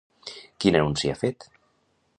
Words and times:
Quin 0.63 0.79
anunci 0.79 1.13
ha 1.13 1.17
fet? 1.21 1.49